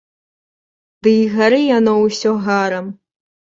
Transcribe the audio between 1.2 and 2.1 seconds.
гары яно